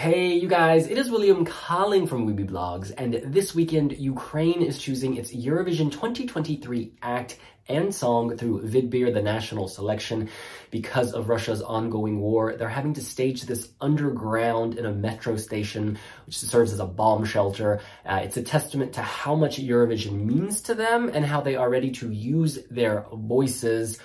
Hey, 0.00 0.34
you 0.34 0.48
guys, 0.48 0.88
it 0.88 0.98
is 0.98 1.08
William 1.08 1.44
calling 1.44 2.08
from 2.08 2.26
Wiwibloggs, 2.26 2.92
and 2.98 3.14
this 3.32 3.54
weekend, 3.54 3.96
Ukraine 3.96 4.60
is 4.60 4.76
choosing 4.76 5.16
its 5.16 5.32
Eurovision 5.32 5.90
2023 5.92 6.94
act 7.00 7.38
and 7.68 7.94
song 7.94 8.36
through 8.36 8.62
Vidbir, 8.62 9.14
the 9.14 9.22
national 9.22 9.68
selection. 9.68 10.28
Because 10.72 11.12
of 11.12 11.28
Russia's 11.28 11.62
ongoing 11.62 12.20
war, 12.20 12.56
they're 12.56 12.68
having 12.68 12.94
to 12.94 13.00
stage 13.00 13.42
this 13.42 13.70
underground 13.80 14.74
in 14.74 14.84
a 14.84 14.92
metro 14.92 15.36
station, 15.36 15.96
which 16.26 16.38
serves 16.38 16.72
as 16.72 16.80
a 16.80 16.86
bomb 16.86 17.24
shelter. 17.24 17.80
Uh, 18.04 18.20
it's 18.24 18.36
a 18.36 18.42
testament 18.42 18.94
to 18.94 19.02
how 19.02 19.36
much 19.36 19.62
Eurovision 19.62 20.24
means 20.26 20.60
to 20.62 20.74
them 20.74 21.08
and 21.08 21.24
how 21.24 21.40
they 21.40 21.54
are 21.54 21.70
ready 21.70 21.92
to 21.92 22.10
use 22.10 22.58
their 22.68 23.06
voices 23.12 24.00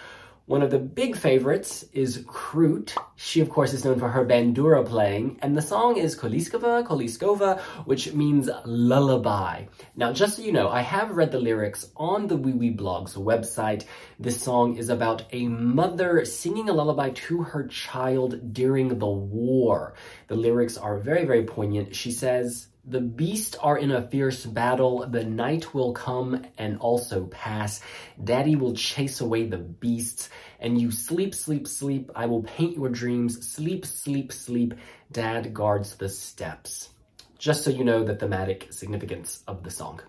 one 0.49 0.63
of 0.63 0.71
the 0.71 0.79
big 0.79 1.15
favorites 1.15 1.85
is 1.93 2.25
Krut. 2.25 2.97
She, 3.15 3.39
of 3.39 3.51
course, 3.51 3.71
is 3.71 3.85
known 3.85 3.99
for 3.99 4.09
her 4.09 4.25
bandura 4.25 4.83
playing, 4.83 5.37
and 5.43 5.55
the 5.55 5.61
song 5.61 5.97
is 5.97 6.17
Koliskova, 6.17 6.83
Koliskova, 6.87 7.59
which 7.85 8.13
means 8.13 8.49
lullaby. 8.65 9.65
Now, 9.95 10.11
just 10.11 10.37
so 10.37 10.41
you 10.41 10.51
know, 10.51 10.67
I 10.67 10.81
have 10.81 11.11
read 11.11 11.31
the 11.31 11.37
lyrics 11.37 11.91
on 11.95 12.25
the 12.25 12.35
Wiwibloggs 12.35 13.15
website. 13.15 13.85
This 14.19 14.41
song 14.41 14.77
is 14.77 14.89
about 14.89 15.25
a 15.31 15.47
mother 15.47 16.25
singing 16.25 16.67
a 16.67 16.73
lullaby 16.73 17.11
to 17.11 17.43
her 17.43 17.67
child 17.67 18.51
during 18.51 18.97
the 18.97 19.05
war. 19.05 19.93
The 20.29 20.35
lyrics 20.35 20.77
are 20.77 20.97
very, 20.97 21.25
very 21.25 21.43
poignant. 21.43 21.95
She 21.95 22.11
says, 22.11 22.68
the 22.85 23.01
beasts 23.01 23.57
are 23.57 23.77
in 23.77 23.91
a 23.91 24.07
fierce 24.07 24.45
battle. 24.45 25.05
The 25.07 25.23
night 25.23 25.73
will 25.73 25.93
come 25.93 26.45
and 26.57 26.77
also 26.79 27.27
pass. 27.27 27.81
Daddy 28.23 28.55
will 28.55 28.73
chase 28.73 29.21
away 29.21 29.45
the 29.45 29.57
beasts. 29.57 30.29
And 30.59 30.81
you 30.81 30.91
sleep, 30.91 31.35
sleep, 31.35 31.67
sleep. 31.67 32.11
I 32.15 32.25
will 32.25 32.43
paint 32.43 32.77
your 32.77 32.89
dreams. 32.89 33.47
Sleep, 33.47 33.85
sleep, 33.85 34.31
sleep. 34.31 34.73
Dad 35.11 35.53
guards 35.53 35.95
the 35.95 36.09
steps. 36.09 36.89
Just 37.37 37.63
so 37.63 37.69
you 37.69 37.83
know 37.83 38.03
the 38.03 38.15
thematic 38.15 38.67
significance 38.71 39.43
of 39.47 39.63
the 39.63 39.71
song. 39.71 40.01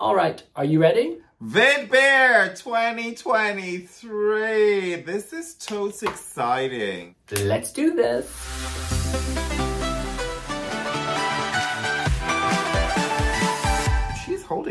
All 0.00 0.14
right, 0.14 0.40
are 0.54 0.64
you 0.64 0.80
ready? 0.80 1.18
Vidbir 1.42 2.56
2023. 2.56 5.02
This 5.02 5.32
is 5.32 5.54
totes 5.54 6.02
exciting. 6.02 7.14
Let's 7.30 7.72
do 7.72 7.94
this. 7.94 9.67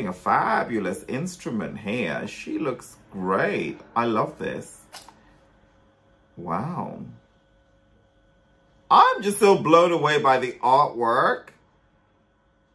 A 0.07 0.13
fabulous 0.13 1.03
instrument 1.07 1.79
here. 1.79 2.27
She 2.27 2.59
looks 2.59 2.97
great. 3.11 3.79
I 3.95 4.05
love 4.05 4.37
this. 4.37 4.81
Wow. 6.35 6.99
I'm 8.89 9.21
just 9.21 9.39
so 9.39 9.57
blown 9.57 9.91
away 9.91 10.21
by 10.21 10.37
the 10.37 10.53
artwork. 10.63 11.49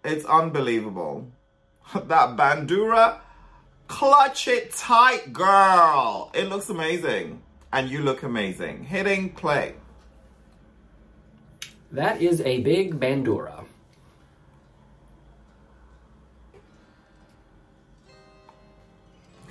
It's 0.05 0.25
unbelievable. 0.25 1.29
that 1.95 2.37
bandura, 2.37 3.19
clutch 3.87 4.49
it 4.49 4.73
tight, 4.73 5.33
girl. 5.33 6.31
It 6.35 6.49
looks 6.49 6.69
amazing. 6.69 7.43
And 7.73 7.89
you 7.89 8.03
look 8.03 8.23
amazing. 8.23 8.85
Hitting 8.85 9.31
play. 9.31 9.75
That 11.93 12.21
is 12.21 12.41
a 12.41 12.61
big 12.61 12.99
bandura. 12.99 13.65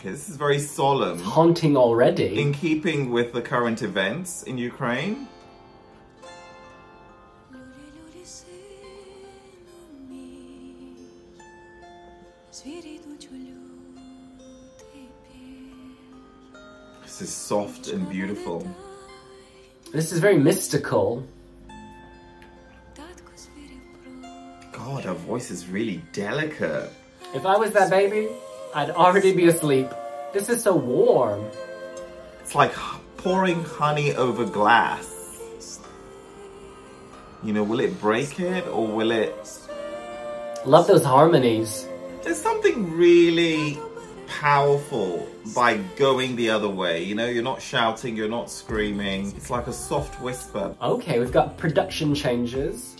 Okay, 0.01 0.09
this 0.09 0.29
is 0.29 0.35
very 0.35 0.57
solemn. 0.57 1.19
Haunting 1.19 1.77
already. 1.77 2.41
In 2.41 2.53
keeping 2.53 3.11
with 3.11 3.33
the 3.33 3.41
current 3.41 3.83
events 3.83 4.41
in 4.41 4.57
Ukraine. 4.57 5.27
This 17.03 17.21
is 17.21 17.31
soft 17.31 17.89
and 17.89 18.09
beautiful. 18.09 18.67
This 19.93 20.11
is 20.11 20.17
very 20.17 20.39
mystical. 20.39 21.23
God, 24.71 25.03
her 25.05 25.13
voice 25.13 25.51
is 25.51 25.67
really 25.67 26.01
delicate. 26.11 26.91
If 27.35 27.45
I 27.45 27.55
was 27.55 27.71
that 27.73 27.91
baby, 27.91 28.29
I'd 28.73 28.91
already 28.91 29.33
be 29.33 29.47
asleep. 29.47 29.89
This 30.33 30.47
is 30.47 30.63
so 30.63 30.75
warm. 30.75 31.45
It's 32.39 32.55
like 32.55 32.73
pouring 33.17 33.63
honey 33.63 34.13
over 34.15 34.45
glass. 34.45 35.79
You 37.43 37.53
know, 37.53 37.63
will 37.63 37.81
it 37.81 37.99
break 37.99 38.39
it 38.39 38.65
or 38.67 38.87
will 38.87 39.11
it... 39.11 39.59
Love 40.65 40.87
those 40.87 41.03
harmonies. 41.03 41.87
There's 42.23 42.39
something 42.39 42.93
really 42.93 43.77
powerful 44.27 45.27
by 45.53 45.77
going 45.97 46.35
the 46.35 46.51
other 46.51 46.69
way. 46.69 47.03
You 47.03 47.15
know, 47.15 47.25
you're 47.25 47.43
not 47.43 47.61
shouting, 47.61 48.15
you're 48.15 48.29
not 48.29 48.49
screaming. 48.49 49.33
It's 49.35 49.49
like 49.49 49.67
a 49.67 49.73
soft 49.73 50.21
whisper. 50.21 50.75
Okay, 50.81 51.19
we've 51.19 51.31
got 51.31 51.57
production 51.57 52.15
changes. 52.15 52.95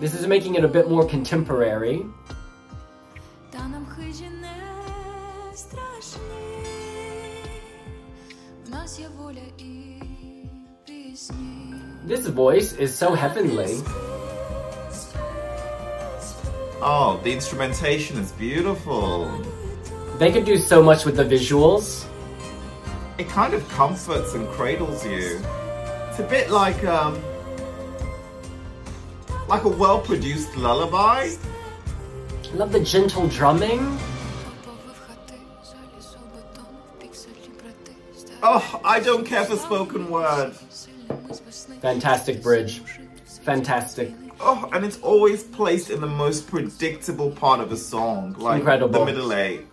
This 0.00 0.14
is 0.14 0.26
making 0.26 0.56
it 0.56 0.64
a 0.64 0.68
bit 0.68 0.90
more 0.90 1.06
contemporary. 1.06 2.04
This 12.04 12.26
voice 12.26 12.74
is 12.74 12.94
so 12.94 13.14
heavenly. 13.14 13.80
Oh, 16.84 17.18
the 17.24 17.32
instrumentation 17.32 18.18
is 18.18 18.32
beautiful. 18.32 19.30
They 20.18 20.30
could 20.30 20.44
do 20.44 20.58
so 20.58 20.82
much 20.82 21.06
with 21.06 21.16
the 21.16 21.24
visuals. 21.24 22.06
It 23.16 23.30
kind 23.30 23.54
of 23.54 23.66
comforts 23.70 24.34
and 24.34 24.46
cradles 24.48 25.06
you. 25.06 25.40
It's 26.10 26.18
a 26.18 26.26
bit 26.28 26.50
like 26.50 26.84
um 26.84 27.22
like 29.48 29.64
a 29.64 29.68
well-produced 29.68 30.54
lullaby. 30.56 31.30
I 31.30 32.54
love 32.54 32.72
the 32.72 32.80
gentle 32.80 33.26
drumming. 33.28 33.98
Oh, 38.42 38.80
I 38.84 39.00
don't 39.00 39.24
care 39.24 39.44
for 39.44 39.56
spoken 39.56 40.10
word. 40.10 40.52
Fantastic 41.80 42.42
bridge. 42.42 42.82
Fantastic. 43.42 44.12
Oh, 44.40 44.68
and 44.72 44.84
it's 44.84 44.98
always 45.00 45.44
placed 45.44 45.90
in 45.90 46.00
the 46.00 46.06
most 46.08 46.48
predictable 46.48 47.30
part 47.30 47.60
of 47.60 47.70
a 47.70 47.76
song, 47.76 48.34
like 48.38 48.58
Incredible. 48.58 49.00
the 49.00 49.04
middle 49.06 49.32
eight. 49.32 49.66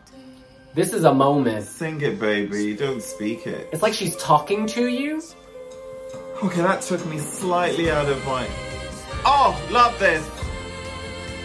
This 0.76 0.94
is 0.94 1.04
a 1.04 1.14
moment. 1.14 1.66
Sing 1.66 2.00
it, 2.02 2.20
baby. 2.20 2.76
Don't 2.76 3.02
speak 3.02 3.48
it. 3.48 3.70
It's 3.72 3.82
like 3.82 3.94
she's 3.94 4.16
talking 4.18 4.68
to 4.68 4.88
you. 4.88 5.22
Okay, 6.44 6.62
that 6.62 6.82
took 6.82 7.04
me 7.08 7.18
slightly 7.18 7.90
out 7.90 8.08
of 8.08 8.24
my... 8.26 8.48
Oh, 9.26 9.60
love 9.72 9.98
this. 10.00 10.26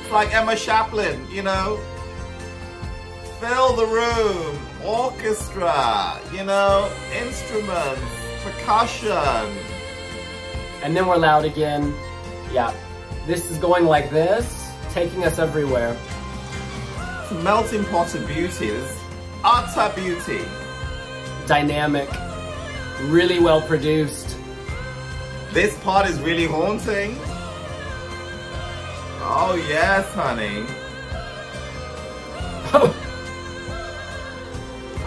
It's 0.02 0.12
like 0.12 0.32
Emma 0.34 0.52
Shapplin, 0.52 1.28
you 1.32 1.42
know? 1.42 1.80
Fill 3.40 3.74
the 3.74 3.86
room. 3.86 4.58
Orchestra, 4.84 6.20
you 6.32 6.44
know? 6.44 6.90
Instruments, 7.16 8.02
percussion. 8.42 9.56
And 10.82 10.94
then 10.94 11.06
we're 11.06 11.16
loud 11.16 11.44
again. 11.44 11.94
Yeah. 12.52 12.74
This 13.26 13.50
is 13.50 13.56
going 13.58 13.86
like 13.86 14.10
this, 14.10 14.70
taking 14.90 15.24
us 15.24 15.38
everywhere. 15.38 15.96
It's 17.22 17.32
a 17.32 17.34
melting 17.36 17.84
pot 17.86 18.14
of 18.14 18.26
beauty. 18.26 18.68
It's 18.68 19.00
utter 19.42 19.90
beauty. 19.98 20.44
Dynamic. 21.46 22.08
Really 23.04 23.38
well 23.38 23.62
produced. 23.62 24.36
This 25.52 25.78
part 25.78 26.06
is 26.06 26.20
really 26.20 26.46
haunting. 26.46 27.16
Oh 29.26 29.54
yes, 29.66 30.12
honey. 30.12 30.66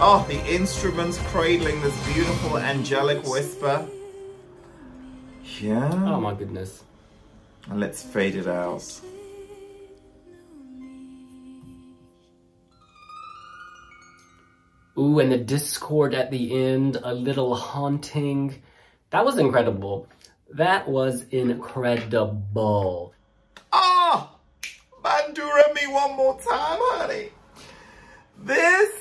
Oh, 0.00 0.24
the 0.28 0.44
instruments 0.46 1.18
cradling 1.26 1.80
this 1.80 1.96
beautiful 2.12 2.58
angelic 2.58 3.24
whisper. 3.26 3.86
Yeah. 5.60 5.90
Oh 5.92 6.20
my 6.20 6.34
goodness. 6.34 6.84
And 7.68 7.80
let's 7.80 8.02
fade 8.02 8.36
it 8.36 8.46
out. 8.46 9.00
Ooh, 14.96 15.20
and 15.20 15.30
the 15.30 15.38
discord 15.38 16.12
at 16.12 16.32
the 16.32 16.52
end, 16.72 16.98
a 17.02 17.14
little 17.14 17.54
haunting. 17.54 18.62
That 19.10 19.24
was 19.24 19.38
incredible. 19.38 20.08
That 20.50 20.88
was 20.88 21.24
incredible. 21.30 23.14
Ah! 23.72 24.32
Oh, 24.32 24.38
Bandura 25.02 25.72
me 25.74 25.86
one 25.86 26.16
more 26.16 26.34
time, 26.34 26.78
honey. 26.80 27.28
This 28.38 28.97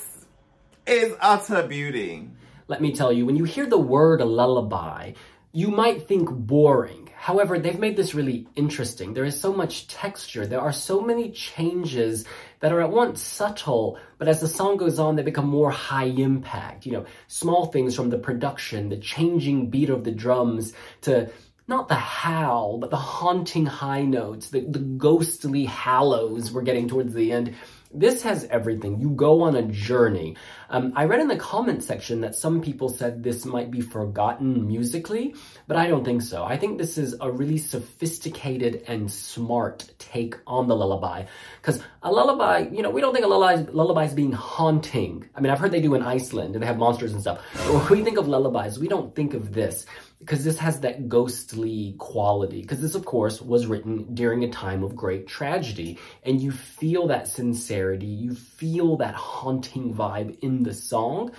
is 0.88 1.14
utter 1.20 1.64
beauty. 1.64 2.30
Let 2.68 2.82
me 2.82 2.94
tell 2.94 3.12
you, 3.12 3.26
when 3.26 3.36
you 3.36 3.44
hear 3.44 3.66
the 3.66 3.78
word 3.78 4.22
lullaby, 4.22 5.14
you 5.52 5.70
might 5.70 6.08
think 6.08 6.30
boring. 6.30 7.10
However, 7.16 7.58
they've 7.58 7.80
made 7.80 7.98
this 7.98 8.14
really 8.14 8.48
interesting. 8.56 9.14
There 9.14 9.26
is 9.26 9.40
so 9.40 9.52
much 9.52 9.88
texture. 9.88 10.46
There 10.46 10.62
are 10.62 10.72
so 10.72 11.02
many 11.02 11.32
changes 11.32 12.26
that 12.60 12.72
are 12.72 12.82
at 12.82 12.92
once 12.92 13.22
subtle, 13.22 13.98
but 14.18 14.28
as 14.28 14.40
the 14.40 14.48
song 14.48 14.78
goes 14.78 15.00
on, 15.00 15.16
they 15.16 15.24
become 15.24 15.48
more 15.48 15.72
high 15.72 16.06
impact. 16.06 16.86
You 16.86 16.94
know, 16.94 17.06
small 17.28 17.66
things 17.68 17.96
from 17.96 18.10
the 18.10 18.20
production, 18.20 18.90
the 18.90 18.98
changing 18.98 19.70
beat 19.70 19.90
of 19.90 20.04
the 20.04 20.12
drums 20.12 20.74
to 21.02 21.32
not 21.68 21.90
the 21.90 21.96
howl, 21.96 22.78
but 22.78 22.92
the 22.92 22.96
haunting 22.96 23.66
high 23.66 24.04
notes, 24.04 24.50
the, 24.50 24.62
the 24.62 24.80
ghostly 24.80 25.66
hallows 25.66 26.52
we're 26.52 26.62
getting 26.62 26.88
towards 26.88 27.14
the 27.14 27.32
end. 27.32 27.56
This 27.94 28.22
has 28.24 28.46
everything. 28.46 29.00
You 29.00 29.10
go 29.10 29.44
on 29.44 29.56
a 29.56 29.64
journey. 29.64 30.36
Um, 30.70 30.94
I 30.96 31.06
read 31.06 31.22
in 31.22 31.28
the 31.28 31.38
comment 31.38 31.84
section 31.84 32.22
that 32.22 32.36
some 32.36 32.62
people 32.62 32.90
said 32.90 33.24
this 33.24 33.46
might 33.46 33.72
be 33.72 33.82
forgotten 33.82 34.68
musically, 34.68 35.34
but 35.68 35.78
I 35.78 35.88
don't 35.88 36.04
think 36.04 36.22
so. 36.22 36.44
I 36.44 36.58
think 36.58 36.78
this 36.78 36.98
is 36.98 37.16
a 37.22 37.32
really 37.32 37.58
sophisticated 37.58 38.84
and 38.88 39.12
smart 39.12 39.90
take 39.98 40.36
on 40.46 40.68
the 40.68 40.76
lullaby. 40.76 41.26
Because 41.62 41.82
a 42.04 42.12
lullaby, 42.12 42.68
you 42.72 42.82
know, 42.82 42.90
we 42.90 43.02
don't 43.02 43.14
think 43.14 43.26
of 43.26 43.32
lullabies, 43.32 43.74
lullabies 43.74 44.14
being 44.14 44.34
haunting. 44.34 45.30
I 45.36 45.42
mean, 45.42 45.52
I've 45.52 45.60
heard 45.60 45.72
they 45.72 45.82
do 45.82 45.96
in 45.96 46.04
Iceland 46.04 46.56
and 46.56 46.62
they 46.62 46.68
have 46.68 46.78
monsters 46.78 47.14
and 47.14 47.22
stuff. 47.22 47.40
But 47.54 47.74
when 47.74 48.00
we 48.00 48.04
think 48.04 48.18
of 48.18 48.28
lullabies, 48.28 48.78
we 48.78 48.88
don't 48.88 49.16
think 49.16 49.34
of 49.34 49.54
this 49.54 49.86
because 50.20 50.44
this 50.44 50.58
has 50.58 50.80
that 50.80 51.08
ghostly 51.08 51.96
quality. 52.00 52.62
Because 52.62 52.82
this, 52.82 52.96
of 52.96 53.06
course, 53.06 53.42
was 53.42 53.68
written 53.68 54.14
during 54.16 54.44
a 54.44 54.50
time 54.50 54.84
of 54.84 54.96
great 54.96 55.28
tragedy. 55.28 56.00
And 56.24 56.42
you 56.42 56.52
feel 56.52 57.08
that 57.08 57.28
sincerity, 57.28 58.08
you 58.08 58.34
feel 58.34 58.98
that 58.98 59.14
haunting 59.14 59.94
vibe 59.94 60.40
in 60.40 60.57
the 60.64 60.74
song. 60.74 61.32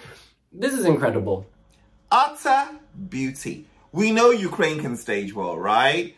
This 0.52 0.72
is 0.72 0.84
incredible. 0.84 1.46
Utter 2.10 2.68
beauty. 3.08 3.66
We 3.92 4.12
know 4.12 4.30
Ukraine 4.30 4.80
can 4.80 4.96
stage 4.96 5.34
well, 5.34 5.56
right? 5.56 6.14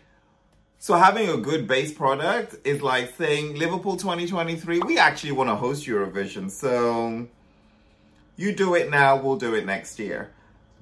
So 0.79 0.95
having 0.95 1.29
a 1.29 1.37
good 1.37 1.69
base 1.69 1.93
product 1.93 2.57
is 2.65 2.81
like 2.81 3.15
saying 3.17 3.57
Liverpool 3.57 3.97
2023, 3.97 4.81
we 4.81 4.99
actually 4.99 5.33
want 5.33 5.51
to 5.51 5.57
host 5.57 5.87
Eurovision. 5.87 6.51
So 6.51 7.29
you 8.37 8.55
do 8.55 8.75
it 8.75 8.89
now, 8.89 9.17
we'll 9.17 9.37
do 9.37 9.55
it 9.55 9.67
next 9.67 9.99
year. 9.99 10.31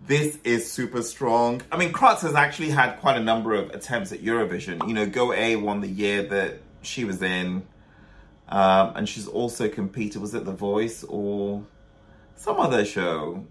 This 0.07 0.39
is 0.45 0.71
super 0.71 1.03
strong. 1.03 1.63
I 1.73 1.77
mean, 1.77 1.93
Krutz 1.93 2.21
has 2.21 2.37
actually 2.37 2.71
had 2.71 3.01
quite 3.01 3.17
a 3.17 3.23
number 3.23 3.55
of 3.55 3.71
attempts 3.71 4.13
at 4.13 4.21
Eurovision. 4.21 4.87
You 4.87 4.95
know, 4.95 5.07
Go 5.07 5.33
A 5.33 5.57
won 5.57 5.81
the 5.81 5.89
year 5.89 6.23
that 6.23 6.61
she 6.83 7.05
was 7.05 7.21
in. 7.21 7.67
Um, 8.49 8.93
and 8.95 9.09
she's 9.09 9.27
also 9.27 9.69
competed, 9.69 10.23
was 10.23 10.35
it 10.35 10.45
The 10.45 10.53
Voice 10.53 11.05
or 11.05 11.65
some 12.39 12.61
other 12.61 12.85
show? 12.85 13.45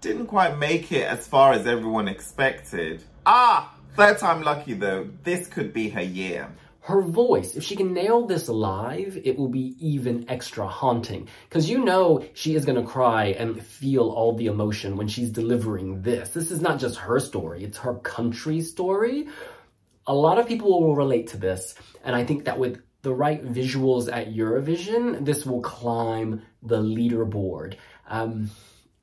Didn't 0.00 0.26
quite 0.26 0.58
make 0.58 0.92
it 0.92 1.04
as 1.04 1.26
far 1.26 1.52
as 1.52 1.66
everyone 1.66 2.08
expected. 2.08 3.02
Ah, 3.24 3.74
third 3.96 4.18
time 4.18 4.42
lucky 4.42 4.74
though. 4.74 5.08
This 5.22 5.46
could 5.46 5.72
be 5.72 5.88
her 5.90 6.02
year 6.02 6.48
her 6.88 7.02
voice, 7.02 7.54
if 7.54 7.62
she 7.62 7.76
can 7.76 7.92
nail 7.92 8.24
this 8.24 8.48
live, 8.48 9.18
it 9.22 9.36
will 9.36 9.50
be 9.50 9.76
even 9.78 10.24
extra 10.26 10.66
haunting. 10.66 11.28
Because 11.46 11.68
you 11.68 11.84
know 11.84 12.24
she 12.32 12.54
is 12.54 12.64
going 12.64 12.82
to 12.82 12.90
cry 12.90 13.26
and 13.26 13.62
feel 13.62 14.08
all 14.08 14.34
the 14.34 14.46
emotion 14.46 14.96
when 14.96 15.06
she's 15.06 15.28
delivering 15.28 16.00
this. 16.00 16.30
This 16.30 16.50
is 16.50 16.62
not 16.62 16.80
just 16.80 16.96
her 16.96 17.20
story, 17.20 17.62
it's 17.62 17.76
her 17.76 17.96
country 17.96 18.62
story. 18.62 19.28
A 20.06 20.14
lot 20.14 20.38
of 20.38 20.48
people 20.48 20.80
will 20.80 20.96
relate 20.96 21.26
to 21.28 21.36
this. 21.36 21.74
And 22.04 22.16
I 22.16 22.24
think 22.24 22.46
that 22.46 22.58
with 22.58 22.80
the 23.02 23.14
right 23.14 23.44
visuals 23.44 24.12
at 24.12 24.34
Eurovision, 24.34 25.24
this 25.24 25.46
will 25.46 25.60
climb 25.60 26.42
the 26.62 26.82
leaderboard. 26.82 27.74
Um, 28.08 28.50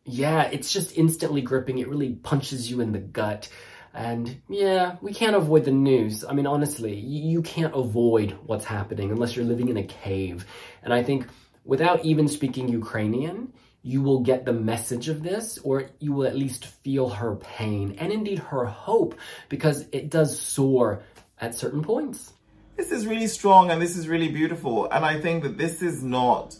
yeah, 0.03 0.43
it's 0.43 0.71
just 0.71 0.97
instantly 0.97 1.41
gripping. 1.41 1.79
It 1.79 1.89
really 1.89 2.13
punches 2.13 2.69
you 2.69 2.81
in 2.81 2.91
the 2.91 2.99
gut. 2.99 3.49
And 3.93 4.41
yeah, 4.49 4.97
we 5.01 5.13
can't 5.13 5.35
avoid 5.35 5.63
the 5.63 5.71
news. 5.71 6.25
I 6.25 6.33
mean, 6.33 6.45
honestly, 6.45 6.95
you 6.95 7.41
can't 7.41 7.73
avoid 7.73 8.31
what's 8.45 8.65
happening 8.65 9.11
unless 9.11 9.35
you're 9.35 9.45
living 9.45 9.69
in 9.69 9.77
a 9.77 9.83
cave. 9.83 10.45
And 10.83 10.93
I 10.93 11.01
think 11.01 11.27
without 11.63 12.03
even 12.03 12.27
speaking 12.27 12.67
Ukrainian, 12.67 13.53
you 13.81 14.01
will 14.01 14.19
get 14.19 14.45
the 14.45 14.53
message 14.53 15.09
of 15.09 15.23
this, 15.23 15.59
or 15.59 15.89
you 15.99 16.11
will 16.11 16.27
at 16.27 16.35
least 16.35 16.65
feel 16.65 17.07
her 17.07 17.35
pain 17.35 17.95
and 17.99 18.11
indeed 18.11 18.39
her 18.39 18.65
hope, 18.65 19.15
because 19.47 19.85
it 19.91 20.09
does 20.09 20.37
soar 20.39 21.03
at 21.39 21.55
certain 21.55 21.83
points. 21.83 22.33
This 22.75 22.91
is 22.91 23.07
really 23.07 23.27
strong 23.27 23.71
and 23.71 23.81
this 23.81 23.95
is 23.95 24.07
really 24.07 24.27
beautiful. 24.27 24.89
And 24.89 25.05
I 25.05 25.19
think 25.19 25.43
that 25.43 25.57
this 25.57 25.81
is 25.81 26.03
not 26.03 26.57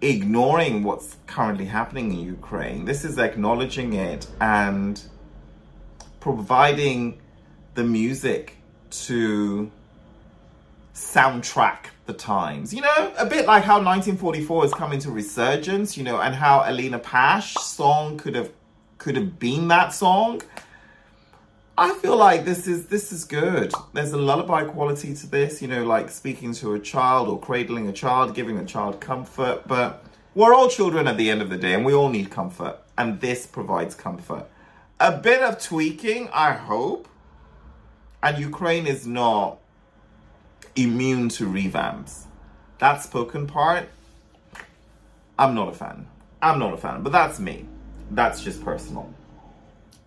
ignoring 0.00 0.82
what's 0.82 1.16
currently 1.26 1.64
happening 1.64 2.12
in 2.12 2.20
Ukraine. 2.20 2.84
This 2.84 3.04
is 3.04 3.18
acknowledging 3.18 3.94
it 3.94 4.26
and 4.40 5.02
providing 6.20 7.20
the 7.74 7.84
music 7.84 8.56
to 8.90 9.70
soundtrack 10.94 11.86
the 12.06 12.12
times. 12.12 12.72
You 12.74 12.82
know, 12.82 13.12
a 13.18 13.26
bit 13.26 13.46
like 13.46 13.64
how 13.64 13.76
1944 13.76 14.62
has 14.62 14.74
come 14.74 14.92
into 14.92 15.10
resurgence, 15.10 15.96
you 15.96 16.04
know, 16.04 16.20
and 16.20 16.34
how 16.34 16.62
Alina 16.66 16.98
Pash 16.98 17.54
song 17.54 18.18
could 18.18 18.34
have 18.34 18.50
could 18.98 19.16
have 19.16 19.38
been 19.38 19.68
that 19.68 19.92
song. 19.92 20.40
I 21.82 21.94
feel 21.94 22.16
like 22.16 22.44
this 22.44 22.68
is 22.68 22.86
this 22.86 23.10
is 23.10 23.24
good. 23.24 23.72
There's 23.92 24.12
a 24.12 24.16
lullaby 24.16 24.62
quality 24.62 25.14
to 25.14 25.26
this, 25.26 25.60
you 25.60 25.66
know, 25.66 25.82
like 25.82 26.10
speaking 26.10 26.54
to 26.54 26.74
a 26.74 26.78
child 26.78 27.28
or 27.28 27.40
cradling 27.40 27.88
a 27.88 27.92
child, 27.92 28.36
giving 28.36 28.56
a 28.58 28.64
child 28.64 29.00
comfort, 29.00 29.66
but 29.66 30.04
we're 30.36 30.54
all 30.54 30.68
children 30.68 31.08
at 31.08 31.16
the 31.16 31.28
end 31.28 31.42
of 31.42 31.50
the 31.50 31.56
day 31.56 31.74
and 31.74 31.84
we 31.84 31.92
all 31.92 32.08
need 32.08 32.30
comfort 32.30 32.78
and 32.96 33.20
this 33.20 33.48
provides 33.48 33.96
comfort 33.96 34.46
a 35.00 35.10
bit 35.10 35.42
of 35.42 35.60
tweaking, 35.60 36.28
I 36.32 36.52
hope. 36.52 37.08
And 38.22 38.38
Ukraine 38.38 38.86
is 38.86 39.04
not 39.04 39.58
immune 40.76 41.28
to 41.30 41.46
revamps. 41.46 42.26
That 42.78 43.02
spoken 43.02 43.48
part, 43.48 43.88
I'm 45.36 45.56
not 45.56 45.68
a 45.68 45.72
fan. 45.72 46.06
I'm 46.40 46.60
not 46.60 46.74
a 46.74 46.76
fan, 46.76 47.02
but 47.02 47.10
that's 47.10 47.40
me. 47.40 47.66
That's 48.12 48.40
just 48.44 48.62
personal. 48.64 49.12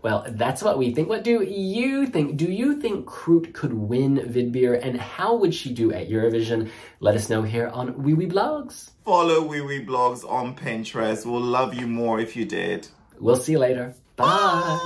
Well, 0.05 0.23
that's 0.29 0.61
what 0.61 0.77
we 0.77 0.93
think. 0.93 1.09
What 1.09 1.23
do 1.23 1.41
you 1.41 2.05
think? 2.05 2.37
Do 2.37 2.45
you 2.45 2.79
think 2.79 3.07
Krut 3.07 3.55
could 3.55 3.73
win 3.73 4.17
Vidbir 4.17 4.79
and 4.79 5.01
how 5.01 5.33
would 5.33 5.51
she 5.51 5.73
do 5.73 5.91
at 5.91 6.09
Eurovision? 6.11 6.69
Let 6.99 7.15
us 7.15 7.27
know 7.27 7.41
here 7.41 7.69
on 7.69 7.95
Wiwibloggs. 7.95 8.91
Follow 9.03 9.41
Wiwibloggs 9.41 10.23
on 10.23 10.55
Pinterest. 10.55 11.25
We'll 11.25 11.41
love 11.41 11.73
you 11.73 11.87
more 11.87 12.19
if 12.19 12.35
you 12.35 12.45
did. 12.45 12.87
We'll 13.19 13.35
see 13.35 13.53
you 13.53 13.57
later. 13.57 13.95
Bye. 14.15 14.79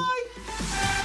Bye. 0.48 0.96